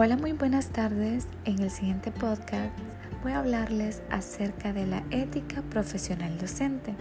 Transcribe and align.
Hola, 0.00 0.16
muy 0.16 0.30
buenas 0.30 0.68
tardes. 0.68 1.26
En 1.44 1.58
el 1.58 1.72
siguiente 1.72 2.12
podcast 2.12 2.70
voy 3.24 3.32
a 3.32 3.40
hablarles 3.40 4.00
acerca 4.10 4.72
de 4.72 4.86
la 4.86 5.02
ética 5.10 5.60
profesional 5.62 6.38
docente. 6.38 6.94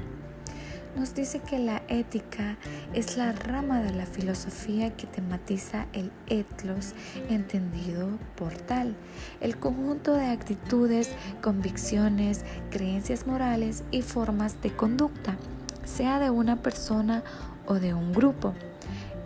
Nos 0.96 1.14
dice 1.14 1.40
que 1.42 1.60
la 1.60 1.84
ética 1.90 2.58
es 2.96 3.16
la 3.16 3.34
rama 3.34 3.82
de 3.82 3.94
la 3.94 4.08
filosofía 4.08 4.98
que 4.98 5.06
tematiza 5.06 5.86
el 5.94 6.12
etlos 6.26 6.96
entendido 7.30 8.18
por 8.36 8.54
tal, 8.54 8.96
el 9.42 9.60
conjunto 9.60 10.16
de 10.16 10.32
actitudes, 10.32 11.12
convicciones, 11.44 12.46
creencias 12.72 13.28
morales 13.28 13.84
y 13.92 14.02
formas 14.02 14.60
de 14.64 14.76
conducta, 14.76 15.38
sea 15.86 16.18
de 16.18 16.32
una 16.32 16.64
persona 16.64 17.24
o 17.68 17.76
de 17.76 17.94
un 17.94 18.12
grupo. 18.12 18.56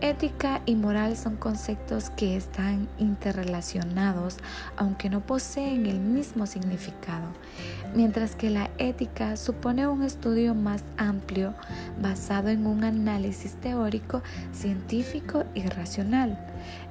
Ética 0.02 0.62
y 0.66 0.74
moral 0.74 1.16
son 1.16 1.36
conceptos 1.36 2.10
que 2.10 2.36
están 2.36 2.88
interrelacionados, 2.98 4.38
aunque 4.76 5.08
no 5.08 5.20
poseen 5.20 5.86
el 5.86 6.00
mismo 6.00 6.46
significado, 6.46 7.28
mientras 7.94 8.34
que 8.34 8.50
la 8.50 8.68
ética 8.78 9.36
supone 9.36 9.86
un 9.86 10.02
estudio 10.02 10.56
más 10.56 10.82
amplio 10.96 11.54
basado 12.00 12.48
en 12.48 12.66
un 12.66 12.82
análisis 12.82 13.54
teórico, 13.54 14.24
científico 14.52 15.44
y 15.54 15.68
racional. 15.68 16.36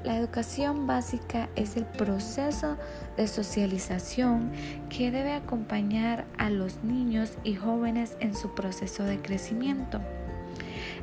La 0.05 0.16
educación 0.16 0.88
básica 0.88 1.49
es 1.57 1.75
el 1.75 1.83
proceso 1.83 2.77
de 3.17 3.27
socialización 3.27 4.53
que 4.88 5.11
debe 5.11 5.33
acompañar 5.33 6.23
a 6.38 6.49
los 6.49 6.81
niños 6.81 7.33
y 7.43 7.55
jóvenes 7.55 8.16
en 8.21 8.33
su 8.38 8.55
proceso 8.55 9.03
de 9.03 9.21
crecimiento. 9.21 9.99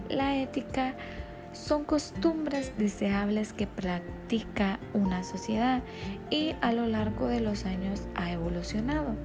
La 0.09 0.39
ética 0.39 0.95
son 1.59 1.85
costumbres 1.85 2.73
deseables 2.79 3.53
que 3.53 3.67
practica 3.67 4.79
una 4.95 5.25
sociedad 5.25 5.83
y 6.31 6.55
a 6.61 6.73
lo 6.73 6.87
largo 6.87 7.27
de 7.27 7.41
los 7.41 7.65
años 7.67 8.03
ha 8.15 8.31
evolucionado. 8.31 9.17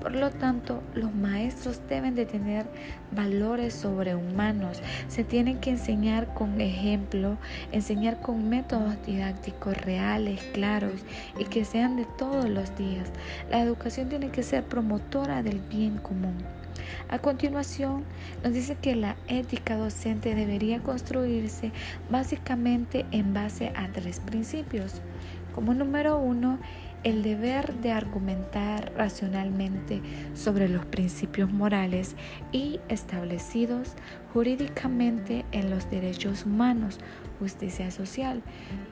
Por 0.00 0.14
lo 0.14 0.30
tanto, 0.30 0.82
los 0.94 1.14
maestros 1.14 1.80
deben 1.88 2.14
de 2.14 2.24
tener 2.24 2.66
valores 3.12 3.74
sobrehumanos. 3.74 4.80
Se 5.08 5.24
tienen 5.24 5.58
que 5.58 5.70
enseñar 5.70 6.32
con 6.34 6.60
ejemplo, 6.60 7.36
enseñar 7.72 8.20
con 8.20 8.48
métodos 8.48 8.94
didácticos 9.04 9.76
reales, 9.76 10.42
claros 10.54 11.04
y 11.38 11.44
que 11.44 11.64
sean 11.64 11.96
de 11.96 12.06
todos 12.16 12.48
los 12.48 12.76
días. 12.76 13.10
La 13.50 13.60
educación 13.60 14.08
tiene 14.08 14.30
que 14.30 14.42
ser 14.42 14.64
promotora 14.64 15.42
del 15.42 15.60
bien 15.60 15.98
común. 15.98 16.57
A 17.08 17.18
continuación, 17.18 18.04
nos 18.42 18.52
dice 18.52 18.76
que 18.76 18.94
la 18.96 19.16
ética 19.28 19.76
docente 19.76 20.34
debería 20.34 20.80
construirse 20.80 21.72
básicamente 22.10 23.06
en 23.10 23.34
base 23.34 23.72
a 23.74 23.88
tres 23.88 24.20
principios. 24.20 25.00
Como 25.54 25.74
número 25.74 26.18
uno, 26.18 26.58
el 27.04 27.22
deber 27.22 27.74
de 27.74 27.92
argumentar 27.92 28.92
racionalmente 28.96 30.00
sobre 30.34 30.68
los 30.68 30.84
principios 30.86 31.50
morales 31.52 32.16
y 32.52 32.80
establecidos 32.88 33.94
jurídicamente 34.32 35.44
en 35.52 35.70
los 35.70 35.90
derechos 35.90 36.44
humanos, 36.44 36.98
justicia 37.38 37.90
social. 37.90 38.42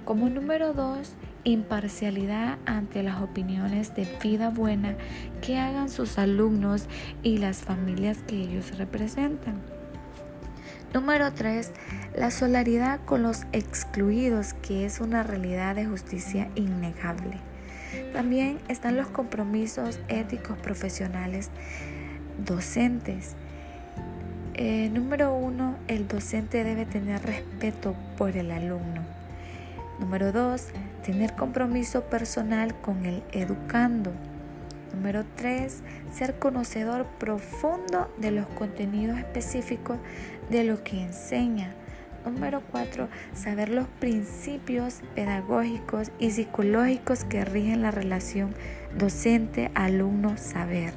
Como 0.04 0.28
número 0.28 0.72
dos, 0.72 1.14
imparcialidad 1.44 2.58
ante 2.66 3.02
las 3.02 3.20
opiniones 3.20 3.94
de 3.94 4.06
vida 4.22 4.50
buena 4.50 4.96
que 5.42 5.58
hagan 5.58 5.88
sus 5.88 6.18
alumnos 6.18 6.86
y 7.22 7.38
las 7.38 7.58
familias 7.58 8.18
que 8.26 8.40
ellos 8.40 8.76
representan. 8.78 9.60
Número 10.94 11.32
3. 11.32 11.72
La 12.16 12.30
solidaridad 12.30 13.00
con 13.04 13.22
los 13.22 13.42
excluidos, 13.52 14.54
que 14.54 14.86
es 14.86 15.00
una 15.00 15.22
realidad 15.22 15.74
de 15.74 15.84
justicia 15.84 16.48
innegable. 16.54 17.38
También 18.16 18.60
están 18.68 18.96
los 18.96 19.08
compromisos 19.08 20.00
éticos 20.08 20.56
profesionales 20.56 21.50
docentes. 22.42 23.36
Eh, 24.54 24.88
número 24.88 25.34
uno, 25.34 25.76
el 25.86 26.08
docente 26.08 26.64
debe 26.64 26.86
tener 26.86 27.20
respeto 27.22 27.94
por 28.16 28.38
el 28.38 28.52
alumno. 28.52 29.02
Número 30.00 30.32
dos, 30.32 30.68
tener 31.04 31.34
compromiso 31.34 32.04
personal 32.04 32.74
con 32.80 33.04
el 33.04 33.22
educando. 33.32 34.12
Número 34.94 35.26
tres, 35.36 35.82
ser 36.10 36.38
conocedor 36.38 37.04
profundo 37.18 38.10
de 38.16 38.30
los 38.30 38.46
contenidos 38.46 39.18
específicos 39.18 39.98
de 40.48 40.64
lo 40.64 40.82
que 40.82 41.02
enseña. 41.02 41.74
Número 42.26 42.60
4. 42.72 43.08
Saber 43.34 43.68
los 43.68 43.86
principios 43.86 45.00
pedagógicos 45.14 46.10
y 46.18 46.32
psicológicos 46.32 47.22
que 47.22 47.44
rigen 47.44 47.82
la 47.82 47.92
relación 47.92 48.52
docente-alumno-saber. 48.98 50.92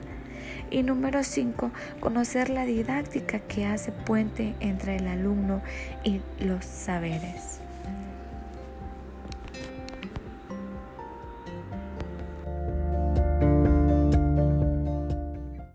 Y 0.72 0.82
número 0.82 1.24
5. 1.24 1.72
Conocer 2.00 2.50
la 2.50 2.66
didáctica 2.66 3.40
que 3.42 3.68
hace 3.68 3.92
puente 3.92 4.56
entre 4.60 4.96
el 4.96 5.08
alumno 5.08 5.62
y 6.04 6.22
los 6.40 6.66
saberes. 6.66 7.59